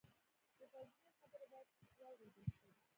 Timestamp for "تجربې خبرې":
0.71-1.45